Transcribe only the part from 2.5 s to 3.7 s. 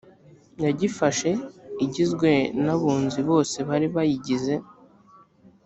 n abunzi bose